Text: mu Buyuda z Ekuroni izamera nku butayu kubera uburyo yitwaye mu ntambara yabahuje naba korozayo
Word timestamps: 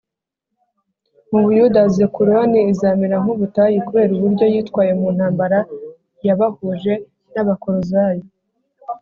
mu 1.31 1.39
Buyuda 1.43 1.81
z 1.93 1.95
Ekuroni 2.05 2.59
izamera 2.71 3.15
nku 3.23 3.33
butayu 3.39 3.77
kubera 3.87 4.11
uburyo 4.13 4.45
yitwaye 4.53 4.91
mu 4.99 5.07
ntambara 5.15 5.59
yabahuje 6.27 6.93
naba 7.33 7.53
korozayo 7.63 8.25